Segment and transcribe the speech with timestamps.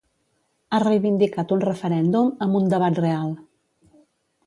[0.71, 3.33] Ha reivindicat un referèndum amb un ‘debat real’.